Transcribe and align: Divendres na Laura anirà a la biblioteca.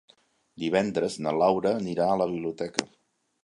Divendres 0.63 1.19
na 1.27 1.35
Laura 1.43 1.75
anirà 1.83 2.11
a 2.15 2.19
la 2.23 2.31
biblioteca. 2.35 2.91